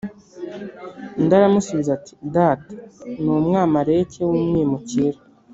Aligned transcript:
Undi 1.19 1.33
aramusubiza 1.39 1.89
ati 1.97 2.13
data 2.35 2.73
ni 3.21 3.29
umwamaleki 3.37 4.19
w 4.25 4.29
umwimukira 4.37 5.19